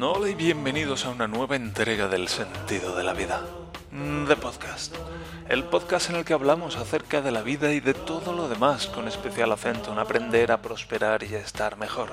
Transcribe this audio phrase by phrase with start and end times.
[0.00, 3.44] Hola y bienvenidos a una nueva entrega del sentido de la vida.
[4.28, 4.94] The Podcast.
[5.48, 8.86] El podcast en el que hablamos acerca de la vida y de todo lo demás,
[8.86, 12.10] con especial acento en aprender a prosperar y a estar mejor.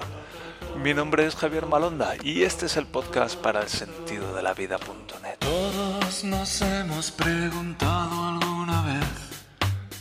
[0.81, 4.55] Mi nombre es Javier Malonda y este es el podcast para el sentido de la
[4.55, 5.37] vida.net.
[5.39, 9.43] Todos nos hemos preguntado alguna vez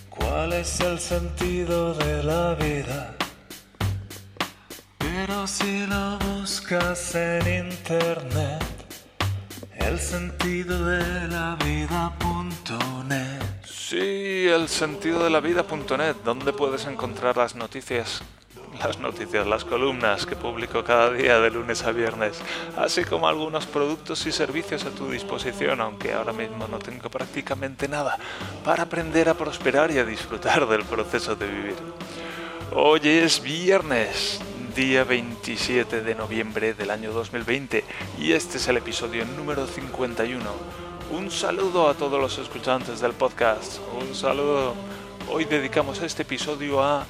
[0.09, 3.17] cuál es el sentido de la vida.
[5.27, 8.63] Pero si lo buscas en internet,
[9.73, 13.43] el sentido de la vida.net.
[13.65, 18.23] Sí, el sentido de la vida.net, donde puedes encontrar las noticias,
[18.79, 22.39] las noticias, las columnas que publico cada día de lunes a viernes,
[22.77, 27.89] así como algunos productos y servicios a tu disposición, aunque ahora mismo no tengo prácticamente
[27.89, 28.19] nada,
[28.63, 31.77] para aprender a prosperar y a disfrutar del proceso de vivir.
[32.75, 34.41] Hoy es viernes,
[34.75, 37.85] día 27 de noviembre del año 2020
[38.19, 40.43] y este es el episodio número 51.
[41.13, 43.79] Un saludo a todos los escuchantes del podcast.
[44.01, 44.75] Un saludo.
[45.31, 47.07] Hoy dedicamos este episodio a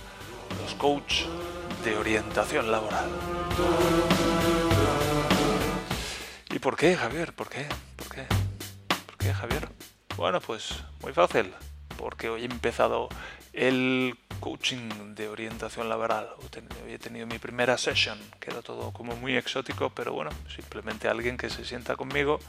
[0.63, 1.23] los coach
[1.85, 3.09] de orientación laboral.
[6.51, 7.33] ¿Y por qué, Javier?
[7.33, 7.67] ¿Por qué?
[7.97, 8.27] ¿Por qué?
[9.07, 9.69] ¿Por qué, Javier?
[10.19, 11.51] Bueno, pues muy fácil.
[11.97, 13.09] Porque hoy he empezado
[13.55, 16.29] el coaching de orientación laboral.
[16.89, 21.49] He tenido mi primera session, que todo como muy exótico, pero bueno, simplemente alguien que
[21.49, 22.41] se sienta conmigo,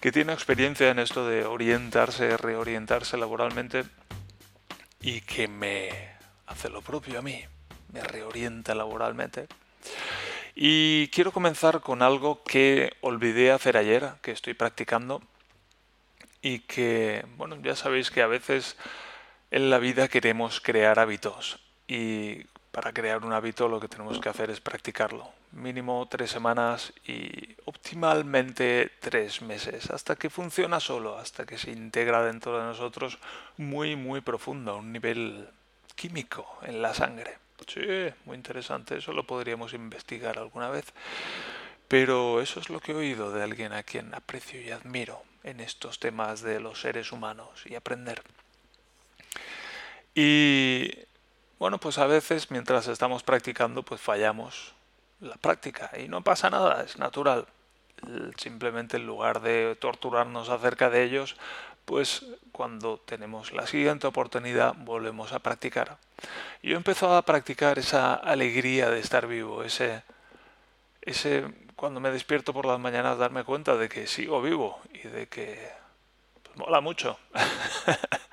[0.00, 3.84] que tiene experiencia en esto de orientarse, reorientarse laboralmente
[5.00, 6.14] y que me
[6.46, 7.44] hace lo propio a mí,
[7.92, 9.48] me reorienta laboralmente.
[10.54, 15.20] Y quiero comenzar con algo que olvidé hacer ayer, que estoy practicando
[16.40, 18.76] y que, bueno, ya sabéis que a veces
[19.54, 24.28] en la vida queremos crear hábitos y para crear un hábito lo que tenemos que
[24.28, 25.30] hacer es practicarlo.
[25.52, 32.24] Mínimo tres semanas y optimalmente tres meses, hasta que funciona solo, hasta que se integra
[32.24, 33.20] dentro de nosotros
[33.56, 35.48] muy, muy profundo, a un nivel
[35.94, 37.38] químico en la sangre.
[37.68, 40.86] Sí, muy interesante, eso lo podríamos investigar alguna vez.
[41.86, 45.60] Pero eso es lo que he oído de alguien a quien aprecio y admiro en
[45.60, 48.20] estos temas de los seres humanos y aprender.
[50.14, 50.90] Y
[51.58, 54.74] bueno, pues a veces mientras estamos practicando, pues fallamos
[55.20, 57.46] la práctica y no pasa nada, es natural.
[58.36, 61.36] Simplemente en lugar de torturarnos acerca de ellos,
[61.84, 65.98] pues cuando tenemos la siguiente oportunidad volvemos a practicar.
[66.62, 70.02] Yo he empezado a practicar esa alegría de estar vivo, ese,
[71.02, 71.44] ese
[71.76, 75.70] cuando me despierto por las mañanas darme cuenta de que sigo vivo y de que
[76.42, 77.18] pues, mola mucho.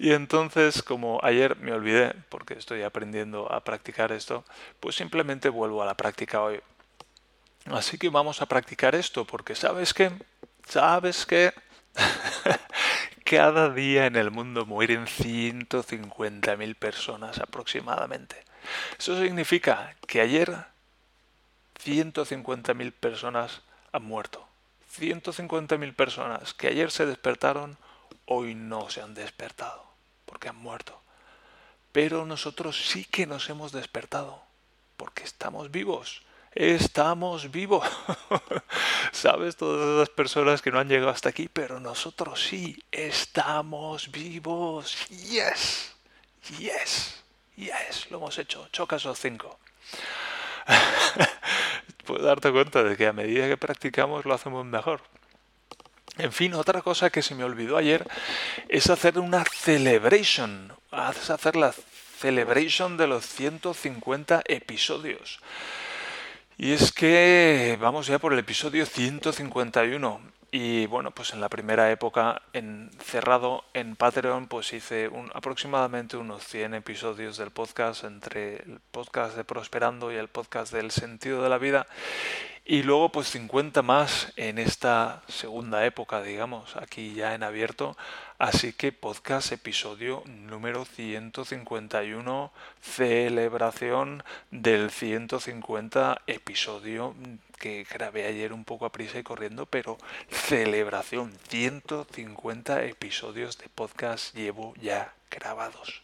[0.00, 4.46] Y entonces, como ayer me olvidé, porque estoy aprendiendo a practicar esto,
[4.80, 6.58] pues simplemente vuelvo a la práctica hoy.
[7.66, 10.10] Así que vamos a practicar esto, porque sabes que,
[10.66, 11.52] sabes que
[13.24, 18.36] cada día en el mundo mueren 150.000 personas aproximadamente.
[18.98, 20.64] Eso significa que ayer
[21.84, 23.60] 150.000 personas
[23.92, 24.48] han muerto.
[24.98, 27.76] 150.000 personas que ayer se despertaron,
[28.24, 29.89] hoy no se han despertado
[30.30, 31.02] porque han muerto.
[31.90, 34.40] Pero nosotros sí que nos hemos despertado,
[34.96, 36.22] porque estamos vivos.
[36.52, 37.84] Estamos vivos.
[39.12, 39.56] ¿Sabes?
[39.56, 44.96] Todas esas personas que no han llegado hasta aquí, pero nosotros sí, estamos vivos.
[45.08, 45.94] Yes.
[46.58, 47.22] Yes.
[47.56, 48.08] Yes.
[48.10, 48.68] Lo hemos hecho.
[48.70, 49.58] Chocas o cinco.
[52.06, 55.02] Puedes darte cuenta de que a medida que practicamos lo hacemos mejor.
[56.22, 58.06] En fin, otra cosa que se me olvidó ayer
[58.68, 60.70] es hacer una celebration,
[61.10, 61.72] es hacer la
[62.18, 65.40] celebration de los 150 episodios.
[66.58, 70.20] Y es que vamos ya por el episodio 151.
[70.52, 76.74] Y bueno, pues en la primera época encerrado en Patreon, pues hice aproximadamente unos 100
[76.74, 81.56] episodios del podcast entre el podcast de Prosperando y el podcast del sentido de la
[81.56, 81.86] vida.
[82.70, 87.96] Y luego pues 50 más en esta segunda época, digamos, aquí ya en abierto.
[88.38, 94.22] Así que podcast episodio número 151, celebración
[94.52, 97.16] del 150 episodio
[97.58, 99.98] que grabé ayer un poco a prisa y corriendo, pero
[100.30, 106.02] celebración, 150 episodios de podcast llevo ya grabados.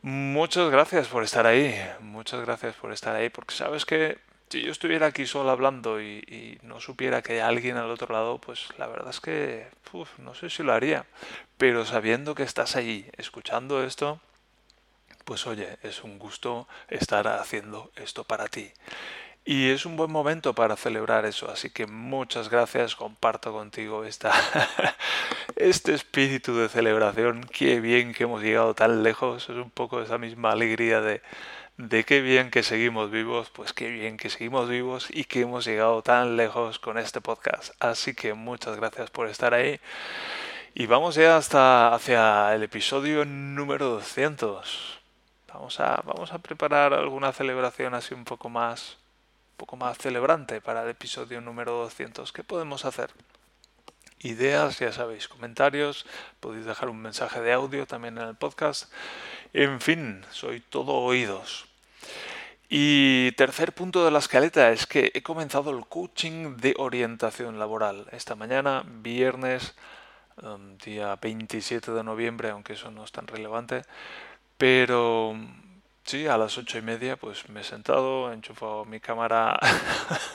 [0.00, 4.70] Muchas gracias por estar ahí, muchas gracias por estar ahí, porque sabes que si yo
[4.70, 8.86] estuviera aquí solo hablando y, no supiera que hay alguien al otro lado, pues la
[8.86, 9.66] verdad es que
[10.18, 11.06] no sé si lo haría.
[11.56, 14.20] Pero sabiendo que estás ahí escuchando esto,
[15.24, 18.70] pues oye, es un gusto estar haciendo esto para ti.
[19.44, 24.32] Y es un buen momento para celebrar eso, así que muchas gracias, comparto contigo esta,
[25.56, 30.18] este espíritu de celebración, qué bien que hemos llegado tan lejos, es un poco esa
[30.18, 31.22] misma alegría de,
[31.78, 35.64] de qué bien que seguimos vivos, pues qué bien que seguimos vivos y que hemos
[35.66, 37.74] llegado tan lejos con este podcast.
[37.80, 39.80] Así que muchas gracias por estar ahí.
[40.74, 45.00] Y vamos ya hasta hacia el episodio número 200.
[45.52, 48.98] Vamos a, vamos a preparar alguna celebración así un poco más
[49.52, 52.30] un poco más celebrante para el episodio número 200.
[52.32, 53.10] ¿Qué podemos hacer?
[54.20, 56.06] Ideas, ya sabéis, comentarios,
[56.40, 58.92] podéis dejar un mensaje de audio también en el podcast.
[59.52, 61.66] En fin, soy todo oídos.
[62.68, 68.06] Y tercer punto de la escaleta es que he comenzado el coaching de orientación laboral.
[68.10, 69.74] Esta mañana, viernes,
[70.42, 73.82] um, día 27 de noviembre, aunque eso no es tan relevante,
[74.58, 75.36] pero
[76.06, 79.58] Sí, a las ocho y media pues me he sentado, he enchufado mi cámara.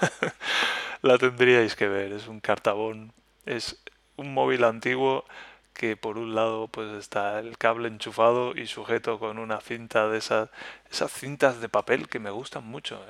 [1.01, 3.13] la tendríais que ver, es un cartabón.
[3.45, 3.81] Es
[4.17, 5.25] un móvil antiguo
[5.73, 10.17] que por un lado pues está el cable enchufado y sujeto con una cinta de
[10.17, 10.49] esas,
[10.89, 13.03] esas cintas de papel que me gustan mucho.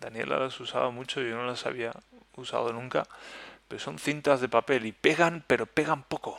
[0.00, 1.92] Daniela las usaba mucho yo no las había
[2.36, 3.06] usado nunca.
[3.68, 6.38] Pero son cintas de papel y pegan, pero pegan poco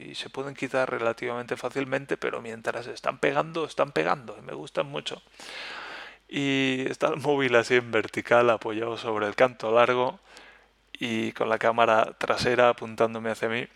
[0.00, 4.86] y se pueden quitar relativamente fácilmente, pero mientras están pegando, están pegando y me gustan
[4.86, 5.22] mucho.
[6.28, 10.20] Y está el móvil así en vertical apoyado sobre el canto largo
[11.00, 13.66] y con la cámara trasera apuntándome hacia mí.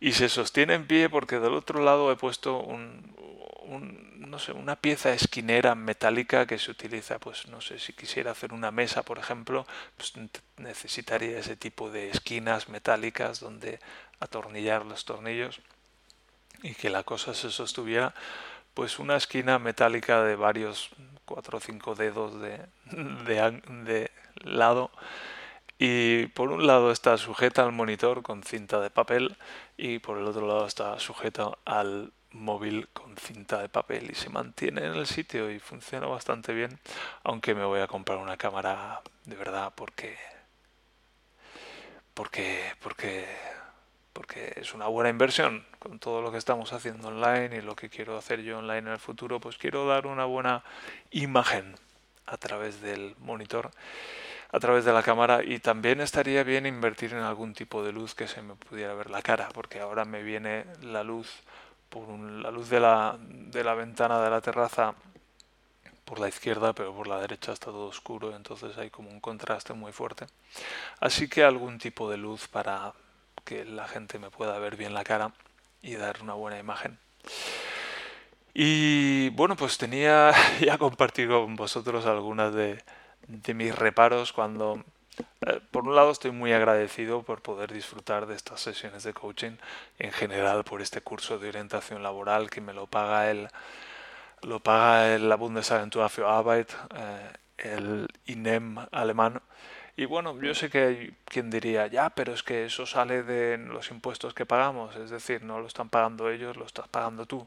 [0.00, 3.14] Y se sostiene en pie porque del otro lado he puesto un,
[4.16, 8.52] no sé, una pieza esquinera metálica que se utiliza, pues no sé, si quisiera hacer
[8.52, 9.66] una mesa, por ejemplo,
[9.96, 10.14] pues
[10.56, 13.80] necesitaría ese tipo de esquinas metálicas donde
[14.20, 15.60] atornillar los tornillos
[16.62, 18.14] y que la cosa se sostuviera,
[18.74, 20.90] pues una esquina metálica de varios,
[21.24, 22.60] cuatro o cinco dedos de,
[23.26, 24.10] de, de
[24.44, 24.90] lado
[25.84, 29.36] y por un lado está sujeta al monitor con cinta de papel
[29.76, 34.30] y por el otro lado está sujeta al móvil con cinta de papel y se
[34.30, 36.78] mantiene en el sitio y funciona bastante bien,
[37.24, 40.16] aunque me voy a comprar una cámara de verdad porque
[42.14, 43.26] porque porque
[44.12, 45.66] porque es una buena inversión.
[45.80, 48.88] Con todo lo que estamos haciendo online y lo que quiero hacer yo online en
[48.88, 50.62] el futuro, pues quiero dar una buena
[51.10, 51.74] imagen
[52.26, 53.72] a través del monitor,
[54.52, 58.14] a través de la cámara y también estaría bien invertir en algún tipo de luz
[58.14, 61.28] que se me pudiera ver la cara, porque ahora me viene la luz
[61.88, 64.94] por la luz de la, de la ventana de la terraza
[66.04, 69.72] por la izquierda, pero por la derecha está todo oscuro, entonces hay como un contraste
[69.72, 70.26] muy fuerte.
[71.00, 72.92] Así que algún tipo de luz para
[73.44, 75.32] que la gente me pueda ver bien la cara
[75.80, 76.98] y dar una buena imagen.
[78.52, 82.82] Y bueno, pues tenía ya compartido con vosotros algunas de,
[83.28, 84.82] de mis reparos cuando
[85.46, 89.56] eh, por un lado estoy muy agradecido por poder disfrutar de estas sesiones de coaching
[89.98, 93.48] en general por este curso de orientación laboral que me lo paga el
[94.42, 99.40] lo paga la Bundesagentur für Arbeit eh, el INEM alemán.
[99.96, 103.58] Y bueno yo sé que hay quien diría ya pero es que eso sale de
[103.58, 107.46] los impuestos que pagamos es decir no lo están pagando ellos lo estás pagando tú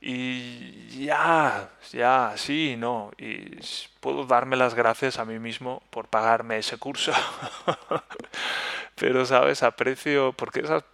[0.00, 3.10] y ya, ya, sí, no.
[3.18, 3.56] Y
[4.00, 7.12] puedo darme las gracias a mí mismo por pagarme ese curso.
[8.94, 9.62] Pero, ¿sabes?
[9.62, 10.84] Aprecio, porque esas,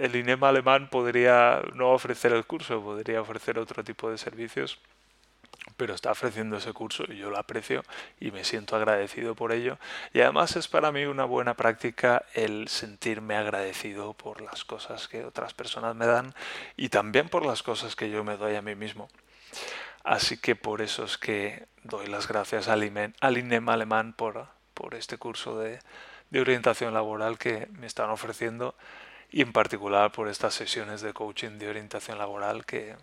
[0.00, 4.78] el INEM alemán podría no ofrecer el curso, podría ofrecer otro tipo de servicios
[5.82, 7.82] pero está ofreciendo ese curso y yo lo aprecio
[8.20, 9.78] y me siento agradecido por ello.
[10.12, 15.24] Y además es para mí una buena práctica el sentirme agradecido por las cosas que
[15.24, 16.36] otras personas me dan
[16.76, 19.08] y también por las cosas que yo me doy a mí mismo.
[20.04, 24.94] Así que por eso es que doy las gracias al al INEM alemán por, por
[24.94, 25.80] este curso de,
[26.30, 28.76] de orientación laboral que me están ofreciendo
[29.32, 32.94] y en particular por estas sesiones de coaching de orientación laboral que,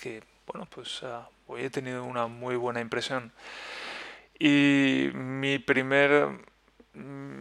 [0.00, 3.32] que bueno, pues uh, hoy he tenido una muy buena impresión.
[4.38, 6.28] Y mi primer,
[6.94, 7.40] mm,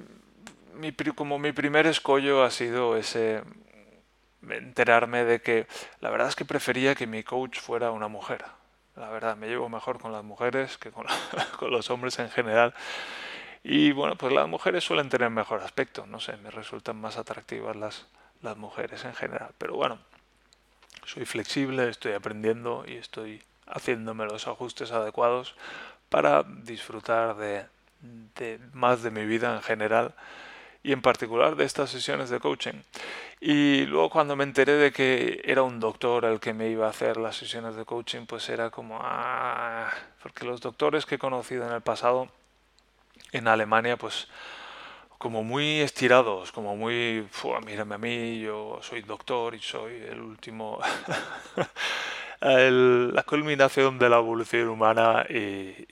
[0.75, 3.41] mi, como mi primer escollo ha sido ese
[4.49, 5.67] enterarme de que
[6.01, 8.45] la verdad es que prefería que mi coach fuera una mujer.
[8.95, 11.07] La verdad, me llevo mejor con las mujeres que con,
[11.59, 12.73] con los hombres en general.
[13.63, 17.75] Y bueno, pues las mujeres suelen tener mejor aspecto, no sé, me resultan más atractivas
[17.77, 18.05] las,
[18.41, 19.51] las mujeres en general.
[19.57, 19.99] Pero bueno,
[21.05, 25.55] soy flexible, estoy aprendiendo y estoy haciéndome los ajustes adecuados
[26.09, 27.65] para disfrutar de,
[28.73, 30.13] más de mi vida en general
[30.83, 32.81] y en particular de estas sesiones de coaching.
[33.39, 36.89] Y luego cuando me enteré de que era un doctor el que me iba a
[36.89, 39.91] hacer las sesiones de coaching, pues era como, ah,
[40.21, 42.29] porque los doctores que he conocido en el pasado
[43.31, 44.27] en Alemania, pues
[45.23, 47.25] como muy estirados, como muy,
[47.65, 50.79] mírame a mí, yo soy doctor y soy el último,
[52.43, 55.87] la culminación de la evolución humana y,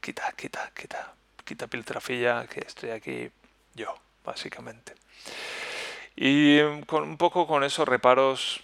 [0.00, 3.30] quita, quita, quita, quita piltrafilla, que estoy aquí
[3.74, 4.94] yo, básicamente.
[6.16, 8.62] Y con, un poco con esos reparos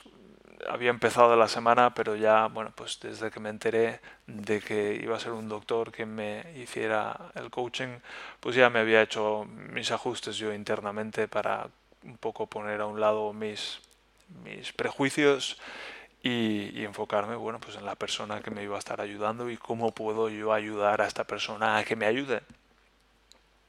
[0.69, 5.17] había empezado la semana, pero ya, bueno, pues desde que me enteré de que iba
[5.17, 7.99] a ser un doctor que me hiciera el coaching,
[8.41, 11.69] pues ya me había hecho mis ajustes yo internamente para
[12.05, 13.81] un poco poner a un lado mis,
[14.45, 15.61] mis prejuicios
[16.23, 19.93] y, enfocarme, bueno, pues en la persona que me iba a estar ayudando y cómo
[19.93, 22.43] puedo yo ayudar a esta persona a que me ayude.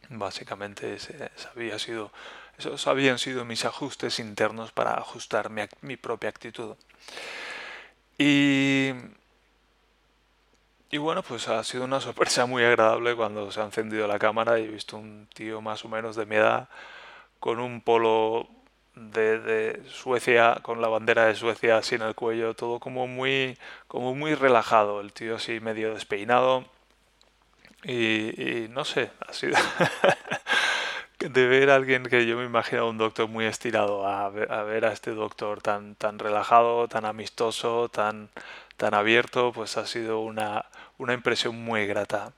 [0.09, 2.11] Básicamente ese había sido
[2.57, 6.75] esos habían sido mis ajustes internos para ajustar mi, propia actitud.
[8.17, 8.91] Y,
[10.91, 14.59] y bueno, pues ha sido una sorpresa muy agradable cuando se ha encendido la cámara
[14.59, 16.69] y he visto un tío más o menos de mi edad
[17.39, 18.47] con un polo
[18.95, 23.57] de, Suecia, con la bandera de Suecia así en el cuello, todo como muy,
[23.87, 26.65] como muy relajado, el tío así medio despeinado.
[27.85, 29.57] Y, no sé, ha sido,
[31.19, 34.93] de ver a alguien que yo me imagino un doctor muy estirado a ver, a
[34.93, 38.29] este doctor tan, tan relajado, tan amistoso, tan,
[38.77, 40.65] tan abierto, pues ha sido una,
[40.97, 42.33] una impresión muy grata.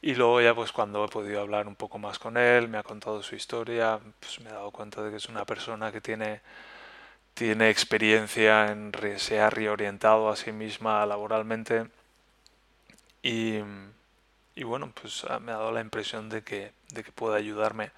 [0.00, 2.82] Y luego ya pues cuando he podido hablar un poco más con él, me ha
[2.82, 6.40] contado su historia, pues me he dado cuenta de que es una persona que tiene,
[7.34, 11.86] tiene experiencia en se ha reorientado a sí misma laboralmente
[13.22, 13.60] y
[14.54, 17.90] y bueno, pues me ha dado la impresión de que, de que puede ayudarme.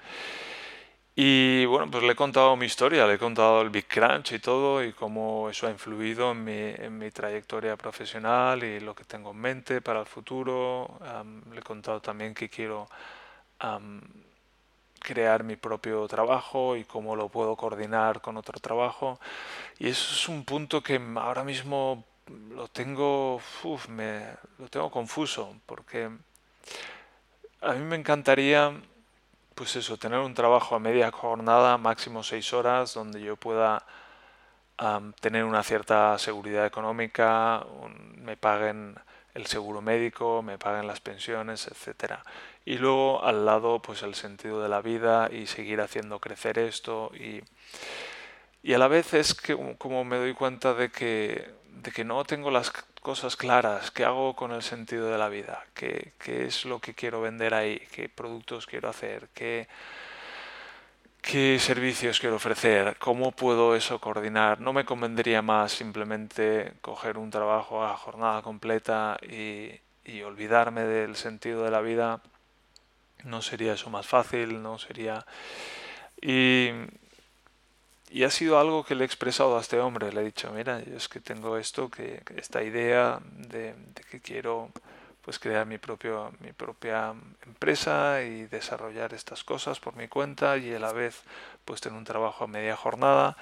[1.17, 4.41] Y bueno, pues le he contado mi historia, le he contado el Big Crunch y
[4.41, 9.05] todo y cómo eso ha influido en mi, en mi trayectoria profesional y lo que
[9.05, 10.99] tengo en mente para el futuro.
[11.53, 12.89] le he contado también que quiero
[14.99, 19.21] crear mi propio trabajo y cómo lo puedo coordinar con otro trabajo.
[19.79, 22.05] Y eso es un punto que ahora mismo
[22.51, 23.41] lo tengo,
[23.89, 24.27] me,
[24.59, 26.11] lo tengo confuso porque
[27.61, 28.73] a mí me encantaría,
[29.55, 33.85] pues eso, tener un trabajo a media jornada, máximo seis horas, donde yo pueda
[35.21, 37.65] tener una cierta seguridad económica,
[38.17, 38.97] me paguen
[39.35, 42.23] el seguro médico, me paguen las pensiones, etcétera.
[42.65, 47.13] Y luego al lado, pues el sentido de la vida y seguir haciendo crecer esto
[47.15, 47.43] y,
[48.63, 52.25] y a la vez es que como me doy cuenta de que, de que no
[52.25, 52.73] tengo las
[53.05, 57.21] cosas claras, qué hago con el sentido de la vida, qué, es lo que quiero
[57.21, 59.69] vender ahí, qué productos quiero hacer, qué,
[61.21, 64.59] qué servicios quiero ofrecer, cómo puedo eso coordinar.
[64.63, 69.69] No me convendría más simplemente coger un trabajo a jornada completa y,
[70.07, 72.23] y olvidarme del sentido de la vida.
[73.23, 75.27] No sería eso más fácil, no sería...
[76.23, 76.71] Y,
[78.15, 80.13] y ha sido algo que le he expresado a este hombre.
[80.13, 83.19] Le he dicho, mira, es que tengo esto, que, esta idea
[83.49, 83.75] de,
[84.09, 84.71] que quiero
[85.21, 87.15] pues crear mi propio mi propia
[87.47, 91.23] empresa y desarrollar estas cosas por mi cuenta y a la vez
[91.65, 93.37] pues tener un trabajo a media jornada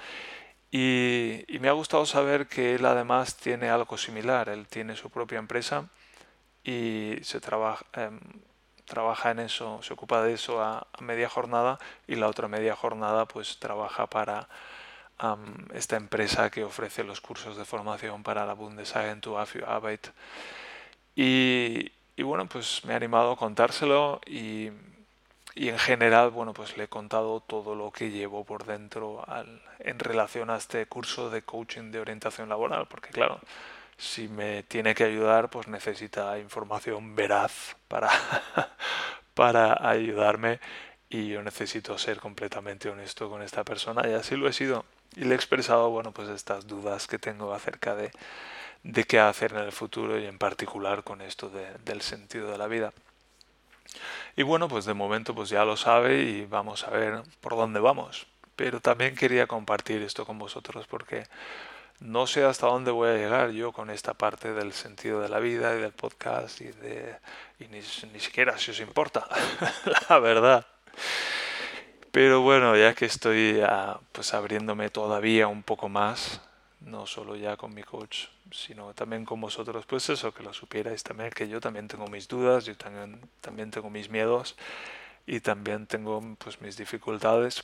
[0.70, 5.40] y, me ha gustado saber que él además tiene algo similar él tiene su propia
[5.40, 5.88] empresa
[6.62, 8.20] y se trabaja em,
[8.84, 13.26] trabaja en eso, se ocupa de eso a, media jornada y la otra media jornada
[13.26, 14.48] pues trabaja para
[15.72, 20.08] esta empresa que ofrece los cursos de formación para la Bundesagentur für Arbeit.
[21.14, 24.70] Y, y bueno, pues me ha animado a contárselo y,
[25.54, 29.24] y, en general, bueno, pues le he contado todo lo que llevo por dentro
[29.78, 33.38] en relación a este curso de coaching de orientación laboral, porque claro,
[34.02, 38.10] si me tiene que ayudar, pues necesita información veraz para,
[39.34, 40.58] para ayudarme
[41.08, 44.84] y yo necesito ser completamente honesto con esta persona y así lo he sido.
[45.14, 48.10] Y le he expresado, bueno, pues estas dudas que tengo acerca de,
[48.82, 51.48] de qué hacer en el futuro y en particular con esto
[51.84, 52.92] del sentido de la vida.
[54.36, 57.78] Y bueno, pues de momento pues ya lo sabe y vamos a ver por dónde
[57.78, 58.26] vamos.
[58.56, 61.24] Pero también quería compartir esto con vosotros porque
[62.02, 65.38] no sé hasta dónde voy a llegar yo con esta parte del sentido de la
[65.38, 67.16] vida y del podcast y, de,
[67.60, 69.26] y ni, siquiera si os importa,
[70.08, 70.66] la verdad.
[72.10, 76.40] Pero bueno, ya que estoy ah, pues abriéndome todavía un poco más,
[76.80, 81.04] no solo ya con mi coach, sino también con vosotros, pues eso, que lo supierais
[81.04, 84.56] también, que yo también tengo mis dudas, yo también, también tengo mis miedos
[85.24, 87.62] y también tengo pues mis dificultades.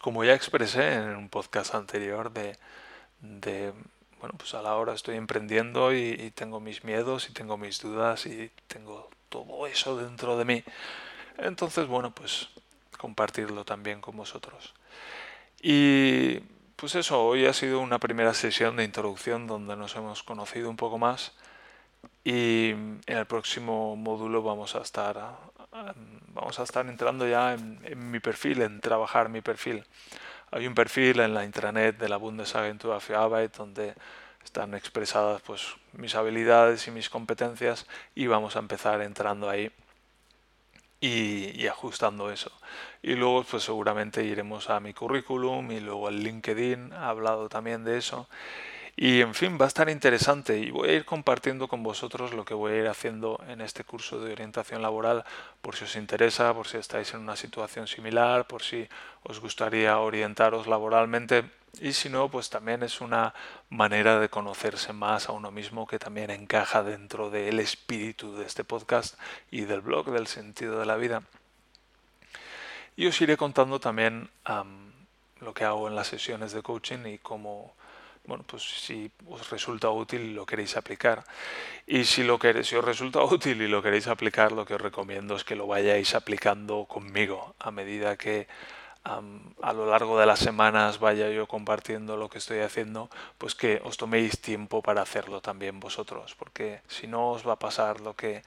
[0.00, 2.56] Como ya expresé en un podcast anterior de
[3.40, 3.72] de,
[4.20, 8.26] bueno, pues a la hora estoy emprendiendo y, tengo mis miedos y tengo mis dudas
[8.26, 10.64] y tengo todo eso dentro de mí.
[11.38, 12.48] Entonces, bueno, pues
[12.98, 14.74] compartirlo también con vosotros.
[15.60, 16.40] Y
[16.76, 20.76] pues eso, hoy ha sido una primera sesión de introducción donde nos hemos conocido un
[20.76, 21.32] poco más
[22.24, 25.16] y en el próximo módulo vamos a estar
[26.34, 29.84] vamos a estar entrando ya en, mi perfil, en trabajar mi perfil.
[30.54, 33.92] Hay un perfil en la intranet de la Bundesagentur für Arbeit donde
[34.44, 39.72] están expresadas pues mis habilidades y mis competencias y vamos a empezar entrando ahí
[41.00, 42.52] y, ajustando eso.
[43.02, 47.82] Y luego pues seguramente iremos a mi currículum y luego al LinkedIn, ha hablado también
[47.82, 48.28] de eso.
[48.96, 52.44] Y en fin, va a estar interesante y voy a ir compartiendo con vosotros lo
[52.44, 55.24] que voy a ir haciendo en este curso de orientación laboral
[55.60, 58.88] por si os interesa, por si estáis en una situación similar, por si
[59.24, 61.44] os gustaría orientaros laboralmente
[61.80, 63.34] y si no, pues también es una
[63.68, 68.62] manera de conocerse más a uno mismo que también encaja dentro del espíritu de este
[68.64, 69.18] podcast
[69.50, 71.22] y del blog del sentido de la vida.
[72.96, 74.30] Y os iré contando también
[75.40, 77.74] lo que hago en las sesiones de coaching y cómo
[78.26, 81.24] bueno, pues si os resulta útil lo queréis aplicar.
[81.86, 85.36] Y si, lo queréis, os resulta útil y lo queréis aplicar, lo que os recomiendo
[85.36, 88.46] es que lo vayáis aplicando conmigo a medida que
[89.04, 93.82] a lo largo de las semanas vaya yo compartiendo lo que estoy haciendo, pues que
[93.84, 98.16] os toméis tiempo para hacerlo también vosotros, porque si no os va a pasar lo
[98.16, 98.42] que,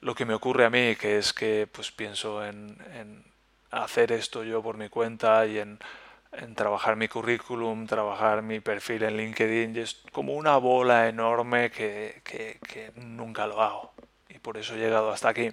[0.00, 3.24] lo que me ocurre a mí, que es que pues pienso en, en
[3.70, 5.78] hacer esto yo por mi cuenta y en
[6.32, 11.70] en trabajar mi currículum, trabajar mi perfil en LinkedIn, y es como una bola enorme
[11.70, 13.92] que, que, nunca lo hago.
[14.28, 15.50] Y por eso he llegado hasta aquí.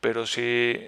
[0.00, 0.78] Pero si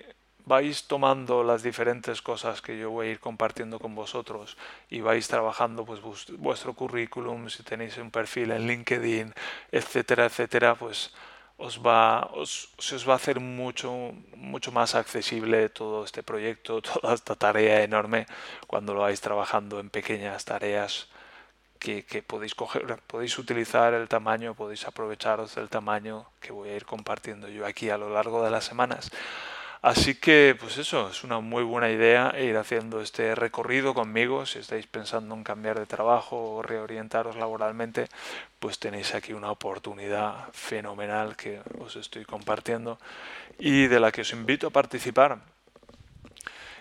[0.45, 4.57] vais tomando las diferentes cosas que yo voy a ir compartiendo con vosotros
[4.91, 6.01] y vais trabajando pues
[6.39, 9.33] vuestro currículum, si tenéis un perfil en LinkedIn,
[9.73, 11.13] etcétera, etcétera, pues
[11.59, 16.83] os va, os, se os va a hacer mucho, mucho más accesible todo este proyecto,
[16.83, 18.27] toda esta tarea enorme
[18.67, 21.09] cuando lo vais trabajando en pequeñas tareas
[21.79, 26.87] que, que, podéis podéis utilizar el tamaño, podéis aprovecharos del tamaño que voy a ir
[26.87, 29.11] compartiendo yo aquí a lo largo de las semanas.
[29.87, 34.45] Así que, pues eso, es una muy buena idea ir haciendo este recorrido conmigo.
[34.45, 38.09] Si estáis pensando en cambiar de trabajo o reorientaros laboralmente,
[38.59, 42.99] pues tenéis aquí una oportunidad fenomenal que os estoy compartiendo
[43.61, 45.39] y de la que os invito a participar.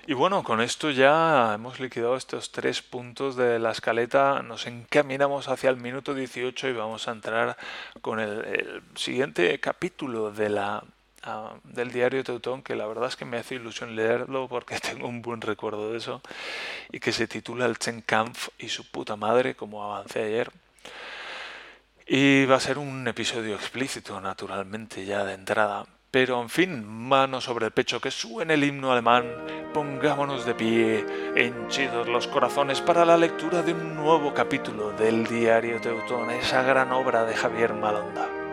[0.07, 5.47] Y bueno, con esto ya hemos liquidado estos tres puntos de la escaleta, nos encaminamos
[5.47, 7.55] hacia el minuto 18 y vamos a entrar
[8.01, 10.83] con el, el siguiente capítulo de la
[11.63, 15.21] del diario Teutón, que la verdad es que me hace ilusión leerlo porque tengo un
[15.21, 16.21] buen recuerdo de eso,
[16.91, 18.03] y que se titula El Chen
[18.59, 20.51] y su puta madre, como avancé ayer.
[22.07, 25.85] Y va a ser un episodio explícito, naturalmente, ya de entrada.
[26.11, 29.25] Pero en fin, mano sobre el pecho, que suene el himno alemán,
[29.73, 35.81] pongámonos de pie, henchidos los corazones para la lectura de un nuevo capítulo del diario
[35.81, 38.44] Teutón, esa gran obra de Javier Malonda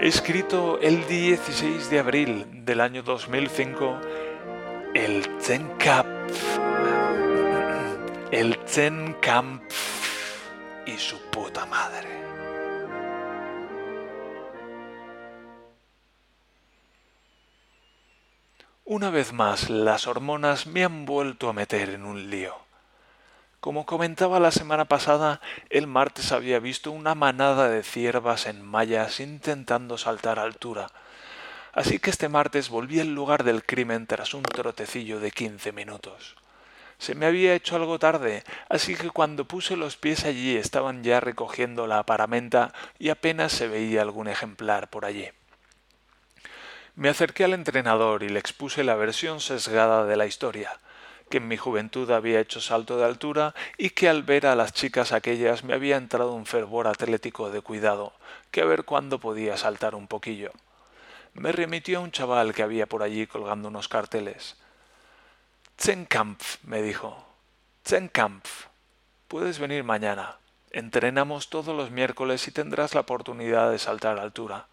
[0.00, 4.00] escrito el 16 de abril del año 2005,
[4.94, 5.28] el
[5.78, 6.58] Kampf,
[8.30, 8.58] el
[9.20, 12.08] Kampf y su puta madre.
[18.86, 22.69] Una vez más, las hormonas me han vuelto a meter en un lío.
[23.60, 29.20] Como comentaba la semana pasada, el martes había visto una manada de ciervas en mallas
[29.20, 30.90] intentando saltar altura.
[31.74, 36.36] Así que este martes volví al lugar del crimen tras un trotecillo de quince minutos.
[36.96, 41.20] Se me había hecho algo tarde, así que cuando puse los pies allí estaban ya
[41.20, 45.28] recogiendo la paramenta y apenas se veía algún ejemplar por allí.
[46.94, 50.80] Me acerqué al entrenador y le expuse la versión sesgada de la historia
[51.30, 54.72] que en mi juventud había hecho salto de altura y que al ver a las
[54.72, 58.12] chicas aquellas me había entrado un fervor atlético de cuidado,
[58.50, 60.50] que a ver cuándo podía saltar un poquillo.
[61.34, 64.56] Me remitió a un chaval que había por allí colgando unos carteles.
[65.78, 67.24] Zenkampf, me dijo.
[67.86, 68.66] Zenkampf.
[69.28, 70.36] Puedes venir mañana.
[70.72, 74.66] Entrenamos todos los miércoles y tendrás la oportunidad de saltar altura.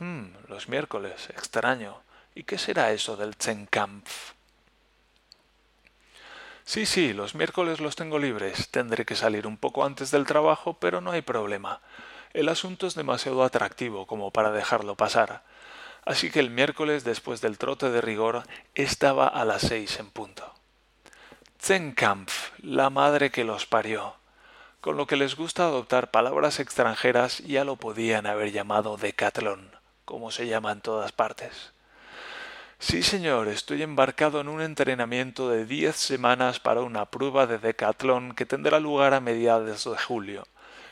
[0.00, 2.02] Hmm, los miércoles, extraño.
[2.34, 4.33] ¿Y qué será eso del Zenkampf?
[6.64, 8.70] Sí, sí, los miércoles los tengo libres.
[8.70, 11.80] Tendré que salir un poco antes del trabajo, pero no hay problema.
[12.32, 15.42] El asunto es demasiado atractivo como para dejarlo pasar.
[16.06, 20.54] Así que el miércoles, después del trote de rigor, estaba a las seis en punto.
[21.60, 24.16] Zenkampf, la madre que los parió.
[24.80, 29.70] Con lo que les gusta adoptar palabras extranjeras ya lo podían haber llamado Decathlon,
[30.06, 31.73] como se llama en todas partes.
[32.86, 38.34] Sí, señor, estoy embarcado en un entrenamiento de diez semanas para una prueba de decatlón
[38.34, 40.46] que tendrá lugar a mediados de julio.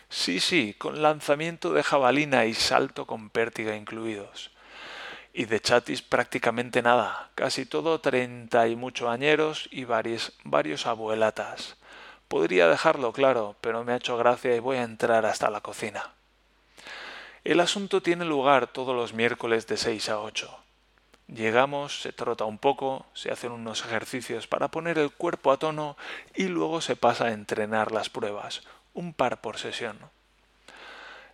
[0.09, 4.53] Sí, sí, con lanzamiento de jabalina y salto con pértiga incluidos.
[5.35, 11.77] Y de chatis prácticamente nada, casi todo treinta y mucho añeros y varios, varios abuelatas.
[12.27, 16.15] Podría dejarlo claro, pero me ha hecho gracia y voy a entrar hasta la cocina.
[17.45, 20.62] El asunto tiene lugar todos los miércoles de seis a ocho.
[21.35, 25.97] Llegamos, se trota un poco, se hacen unos ejercicios para poner el cuerpo a tono
[26.35, 29.99] y luego se pasa a entrenar las pruebas, un par por sesión.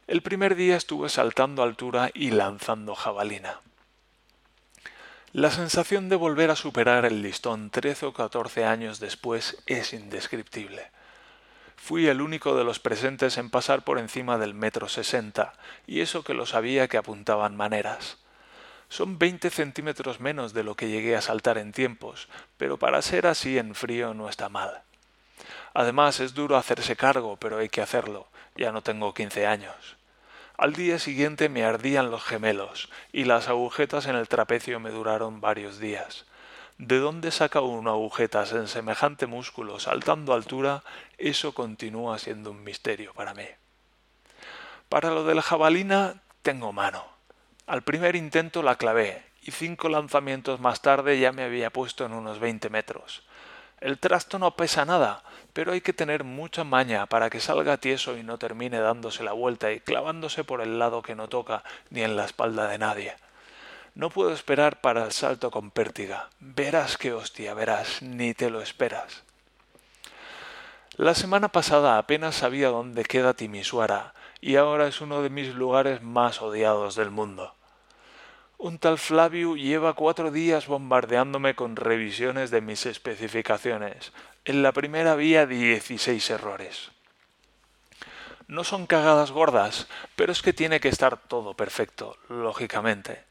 [0.06, 3.60] El primer día estuve saltando altura y lanzando jabalina.
[5.32, 10.92] La sensación de volver a superar el listón trece o catorce años después es indescriptible.
[11.74, 15.54] Fui el único de los presentes en pasar por encima del metro sesenta,
[15.88, 18.18] y eso que lo sabía que apuntaban maneras.
[18.88, 23.26] Son veinte centímetros menos de lo que llegué a saltar en tiempos, pero para ser
[23.26, 24.82] así en frío no está mal.
[25.74, 28.28] Además es duro hacerse cargo, pero hay que hacerlo.
[28.56, 29.96] Ya no tengo quince años.
[30.56, 35.40] Al día siguiente me ardían los gemelos, y las agujetas en el trapecio me duraron
[35.40, 36.26] varios días.
[36.78, 40.82] ¿De dónde saca uno agujetas en semejante músculo saltando altura?
[41.16, 43.46] Eso continúa siendo un misterio para mí.
[44.88, 47.17] Para lo de la jabalina tengo mano.
[47.68, 52.14] Al primer intento la clavé, y cinco lanzamientos más tarde ya me había puesto en
[52.14, 53.24] unos veinte metros.
[53.82, 58.16] El trasto no pesa nada, pero hay que tener mucha maña para que salga tieso
[58.16, 62.00] y no termine dándose la vuelta y clavándose por el lado que no toca ni
[62.00, 63.14] en la espalda de nadie.
[63.94, 66.30] No puedo esperar para el salto con pértiga.
[66.40, 69.24] Verás qué hostia, verás, ni te lo esperas.
[70.96, 76.00] La semana pasada apenas sabía dónde queda Timisuara, y ahora es uno de mis lugares
[76.00, 77.54] más odiados del mundo.
[78.60, 84.12] Un tal Flavio lleva cuatro días bombardeándome con revisiones de mis especificaciones.
[84.44, 86.90] En la primera había dieciséis errores.
[88.48, 93.22] No son cagadas gordas, pero es que tiene que estar todo perfecto, lógicamente.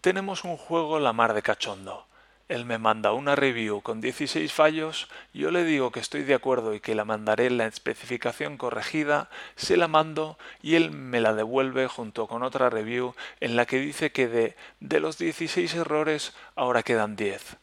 [0.00, 2.05] Tenemos un juego la mar de cachondo.
[2.48, 6.74] Él me manda una review con 16 fallos, yo le digo que estoy de acuerdo
[6.74, 11.34] y que la mandaré en la especificación corregida, se la mando y él me la
[11.34, 16.34] devuelve junto con otra review en la que dice que de, de los 16 errores
[16.54, 17.56] ahora quedan 10.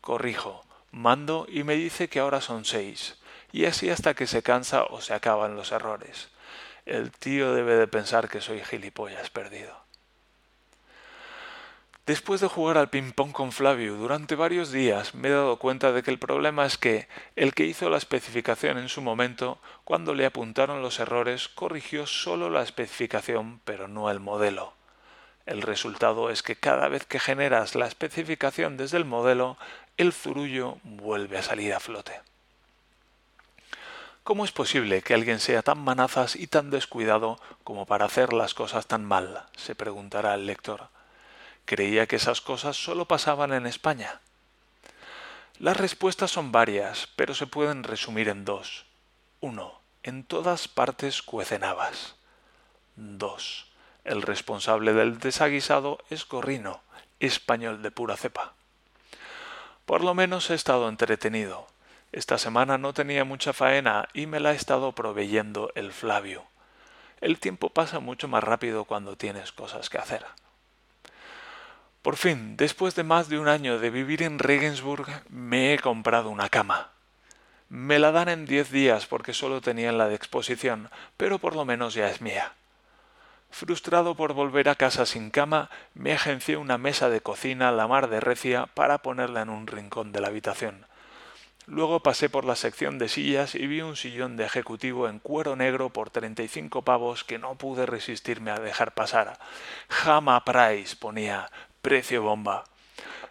[0.00, 3.18] Corrijo, mando y me dice que ahora son 6.
[3.52, 6.28] Y así hasta que se cansa o se acaban los errores.
[6.86, 9.79] El tío debe de pensar que soy gilipollas perdido.
[12.06, 16.02] Después de jugar al ping-pong con Flavio durante varios días, me he dado cuenta de
[16.02, 20.26] que el problema es que el que hizo la especificación en su momento, cuando le
[20.26, 24.72] apuntaron los errores, corrigió solo la especificación, pero no el modelo.
[25.46, 29.56] El resultado es que cada vez que generas la especificación desde el modelo,
[29.96, 32.20] el zurullo vuelve a salir a flote.
[34.22, 38.54] ¿Cómo es posible que alguien sea tan manazas y tan descuidado como para hacer las
[38.54, 39.46] cosas tan mal?
[39.56, 40.88] se preguntará el lector.
[41.64, 44.20] Creía que esas cosas solo pasaban en España.
[45.58, 48.86] Las respuestas son varias, pero se pueden resumir en dos.
[49.40, 49.80] 1.
[50.02, 52.16] En todas partes cuecen habas.
[52.96, 53.66] 2.
[54.04, 56.80] El responsable del desaguisado es Gorrino,
[57.20, 58.54] español de pura cepa.
[59.84, 61.66] Por lo menos he estado entretenido.
[62.12, 66.44] Esta semana no tenía mucha faena y me la ha estado proveyendo el Flavio.
[67.20, 70.24] El tiempo pasa mucho más rápido cuando tienes cosas que hacer.
[72.02, 76.30] Por fin, después de más de un año de vivir en Regensburg, me he comprado
[76.30, 76.92] una cama.
[77.68, 81.66] Me la dan en diez días porque solo tenían la de exposición, pero por lo
[81.66, 82.54] menos ya es mía.
[83.50, 88.08] Frustrado por volver a casa sin cama, me agencié una mesa de cocina la mar
[88.08, 90.86] de recia para ponerla en un rincón de la habitación.
[91.66, 95.54] Luego pasé por la sección de sillas y vi un sillón de ejecutivo en cuero
[95.54, 99.38] negro por treinta y cinco pavos que no pude resistirme a dejar pasar.
[99.88, 101.48] Jama Price ponía,
[101.82, 102.64] precio bomba.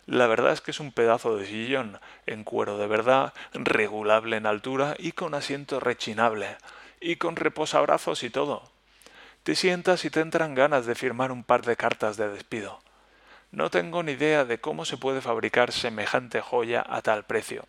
[0.05, 4.47] La verdad es que es un pedazo de sillón, en cuero de verdad, regulable en
[4.47, 6.57] altura y con asiento rechinable,
[6.99, 8.63] y con reposabrazos y todo.
[9.43, 12.79] Te sientas y te entran ganas de firmar un par de cartas de despido.
[13.51, 17.65] No tengo ni idea de cómo se puede fabricar semejante joya a tal precio.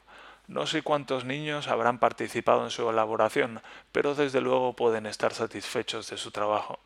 [0.46, 3.62] No sé cuántos niños habrán participado en su elaboración,
[3.92, 6.80] pero desde luego pueden estar satisfechos de su trabajo.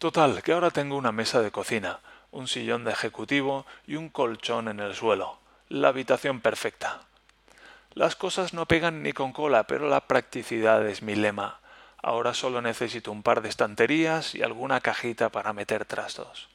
[0.00, 4.68] Total, que ahora tengo una mesa de cocina, un sillón de ejecutivo y un colchón
[4.68, 5.36] en el suelo.
[5.68, 7.02] La habitación perfecta.
[7.92, 11.60] Las cosas no pegan ni con cola, pero la practicidad es mi lema.
[12.02, 16.48] Ahora solo necesito un par de estanterías y alguna cajita para meter trastos.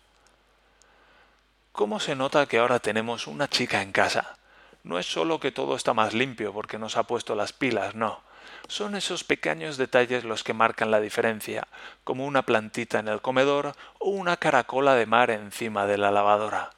[1.72, 4.40] ¿Cómo se nota que ahora tenemos una chica en casa?
[4.82, 8.22] No es solo que todo está más limpio porque nos ha puesto las pilas, no.
[8.68, 11.68] Son esos pequeños detalles los que marcan la diferencia,
[12.04, 16.72] como una plantita en el comedor o una caracola de mar encima de la lavadora.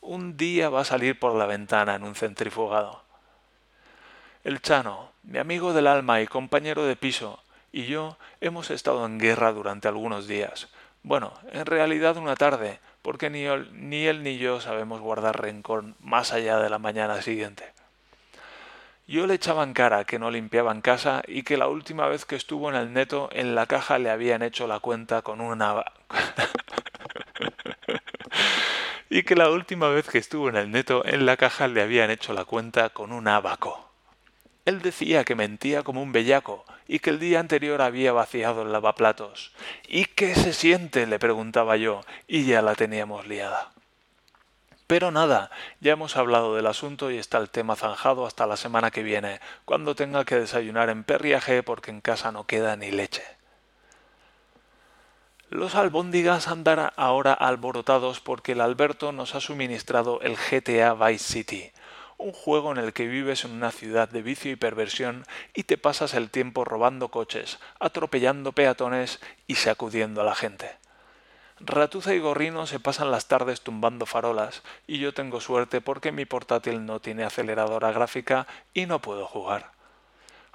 [0.00, 3.02] Un día va a salir por la ventana en un centrifugado.
[4.42, 9.18] El Chano, mi amigo del alma y compañero de piso, y yo hemos estado en
[9.18, 10.68] guerra durante algunos días.
[11.02, 16.58] Bueno, en realidad una tarde, porque ni él, ni yo sabemos guardar rencor más allá
[16.58, 17.72] de la mañana siguiente.
[19.08, 22.26] Yo le echaba en cara que no limpiaba en casa y que la última vez
[22.26, 25.82] que estuvo en el neto en la caja le habían hecho la cuenta con una...
[29.08, 32.10] y que la última vez que estuvo en el neto en la caja le habían
[32.10, 33.88] hecho la cuenta con un abaco.
[34.66, 38.72] Él decía que mentía como un bellaco y que el día anterior había vaciado el
[38.72, 39.54] lavaplatos.
[39.88, 41.06] ¿Y qué se siente?
[41.06, 43.72] le preguntaba yo, y ya la teníamos liada.
[44.88, 48.90] Pero nada, ya hemos hablado del asunto y está el tema zanjado hasta la semana
[48.90, 53.22] que viene, cuando tenga que desayunar en perriaje porque en casa no queda ni leche.
[55.50, 61.72] Los albóndigas andarán ahora alborotados porque el Alberto nos ha suministrado el GTA Vice City,
[62.16, 65.76] un juego en el que vives en una ciudad de vicio y perversión y te
[65.76, 70.77] pasas el tiempo robando coches, atropellando peatones y sacudiendo a la gente.
[71.60, 76.24] Ratuza y Gorrino se pasan las tardes tumbando farolas y yo tengo suerte porque mi
[76.24, 79.72] portátil no tiene aceleradora gráfica y no puedo jugar.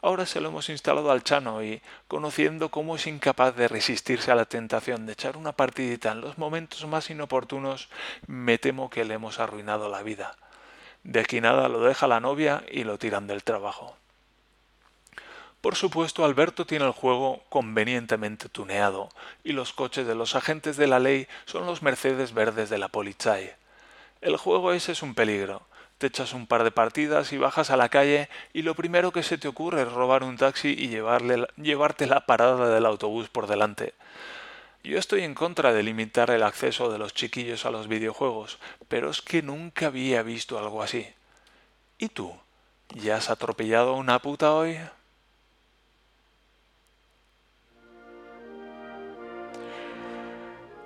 [0.01, 4.35] Ahora se lo hemos instalado al Chano y, conociendo cómo es incapaz de resistirse a
[4.35, 7.89] la tentación de echar una partidita en los momentos más inoportunos,
[8.27, 10.35] me temo que le hemos arruinado la vida.
[11.03, 13.97] De aquí nada lo deja la novia y lo tiran del trabajo.
[15.63, 19.07] Por supuesto, Alberto tiene el juego convenientemente tuneado,
[19.45, 22.89] y los coches de los agentes de la ley son los Mercedes verdes de la
[22.89, 23.53] Polizei.
[24.19, 25.61] El juego ese es un peligro.
[25.99, 29.23] Te echas un par de partidas y bajas a la calle y lo primero que
[29.23, 33.93] se te ocurre es robar un taxi y llevarte la parada del autobús por delante.
[34.83, 39.09] Yo estoy en contra de limitar el acceso de los chiquillos a los videojuegos, pero
[39.09, 41.07] es que nunca había visto algo así.
[41.97, 42.33] ¿Y tú?
[42.89, 44.77] ¿Ya has atropellado a una puta hoy?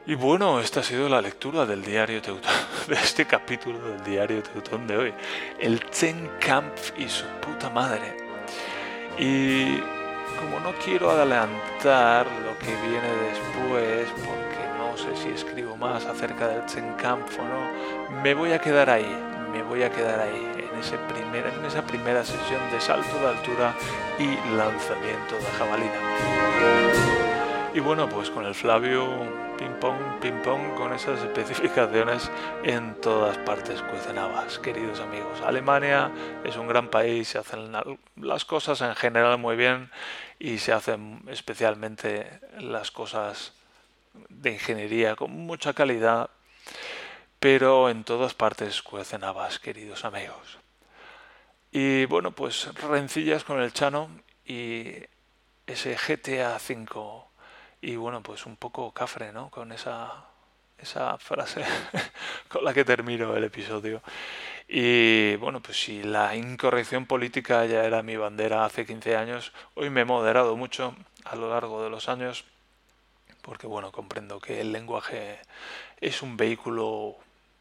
[0.08, 2.50] Y bueno, esta ha sido la lectura del diario Teutón,
[2.88, 5.14] de este capítulo del diario Teutón de hoy.
[5.60, 5.82] El
[6.40, 8.16] Kampf y su puta madre.
[9.20, 9.76] Y
[10.40, 16.48] como no quiero adelantar lo que viene después, porque no sé si escribo más acerca
[16.48, 19.14] del Zenkampf o no, me voy a quedar ahí,
[19.52, 23.76] me voy a quedar ahí, en, en esa primera sesión de salto de altura
[24.18, 27.17] y lanzamiento de jabalina.
[27.78, 29.08] Y bueno, pues con el Flavio,
[29.56, 32.32] ping pong, ping pong, con esas especificaciones
[32.64, 35.42] en todas partes cuecenabas, queridos amigos.
[35.42, 36.12] Alemania
[36.44, 37.72] es un gran país, se hacen
[38.16, 39.92] las cosas en general muy bien
[40.40, 43.54] y se hacen especialmente las cosas
[44.30, 46.32] de ingeniería con mucha calidad,
[47.40, 50.58] pero en todas partes cuecen habas, queridos amigos.
[51.72, 54.10] Y bueno, pues rencillas con el Chano
[54.48, 54.96] y
[55.68, 57.27] ese GTA V
[57.82, 59.50] y bueno, pues un poco cafre, ¿no?
[59.50, 60.26] Con esa,
[60.78, 61.64] esa frase
[62.50, 64.02] con la que termino el episodio.
[64.68, 69.90] Y bueno, pues si la incorrección política ya era mi bandera hace 15 años, hoy
[69.90, 72.46] me he moderado mucho a lo largo de los años,
[73.42, 75.40] porque bueno, comprendo que el lenguaje
[76.02, 77.16] es un vehículo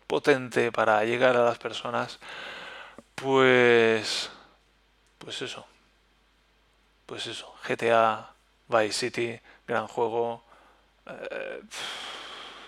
[0.06, 2.18] potente para llegar a las personas,
[3.14, 4.30] pues
[5.18, 5.66] pues eso.
[7.06, 8.30] Pues eso, GTA
[8.68, 10.42] Vice City gran juego.
[11.06, 11.62] Eh,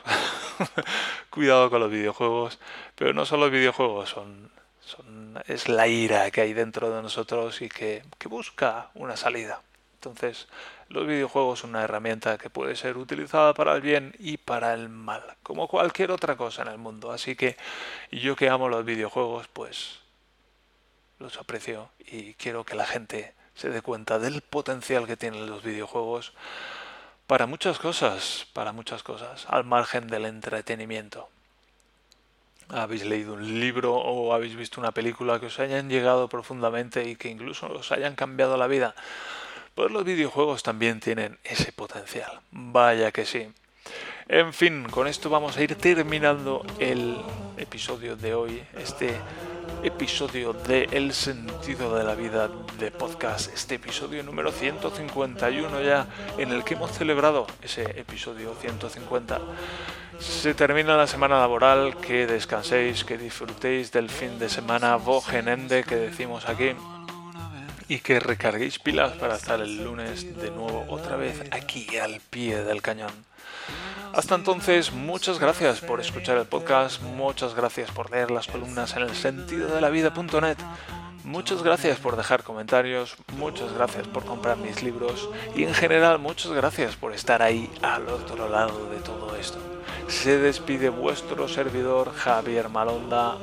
[1.31, 2.59] cuidado con los videojuegos,
[2.95, 7.63] pero no solo los videojuegos, son, son, es la ira que hay dentro de nosotros
[7.63, 9.63] y que, que busca una salida.
[9.95, 10.47] Entonces,
[10.89, 14.89] los videojuegos son una herramienta que puede ser utilizada para el bien y para el
[14.89, 17.11] mal, como cualquier otra cosa en el mundo.
[17.11, 17.57] Así que
[18.13, 20.01] yo que amo los videojuegos, pues
[21.19, 25.65] los aprecio y quiero que la gente se dé cuenta del potencial que tienen los
[25.65, 26.33] videojuegos
[27.29, 31.29] para muchas cosas, para muchas cosas, al margen del entretenimiento.
[32.71, 37.17] Habéis leído un libro o habéis visto una película que os hayan llegado profundamente y
[37.17, 38.95] que incluso os hayan cambiado la vida.
[39.75, 42.41] Pues los videojuegos también tienen ese potencial.
[42.51, 43.53] Vaya que sí.
[44.29, 47.19] En fin, con esto vamos a ir terminando el
[47.59, 49.15] episodio de hoy, este
[49.83, 56.53] episodio de El sentido de la vida de podcast, este episodio número 151 ya, en
[56.53, 59.41] el que hemos celebrado ese episodio 150.
[60.19, 65.97] Se termina la semana laboral, que descanséis, que disfrutéis del fin de semana Vogenende que
[65.97, 66.73] decimos aquí
[67.89, 72.63] y que recarguéis pilas para estar el lunes de nuevo otra vez aquí al pie
[72.65, 73.28] del cañón.
[74.13, 79.03] Hasta entonces, muchas gracias por escuchar el podcast, muchas gracias por leer las columnas en
[79.03, 80.57] el sentido de la vida.net,
[81.25, 86.53] muchas gracias por dejar comentarios, muchas gracias por comprar mis libros y en general muchas
[86.53, 89.59] gracias por estar ahí al otro lado de todo esto.
[90.09, 93.37] Se despide vuestro servidor Javier Malonda.